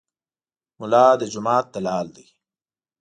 ملا 0.79 1.05
د 1.19 1.21
جومات 1.33 1.65
دلال 1.73 2.07
دی. 2.15 2.25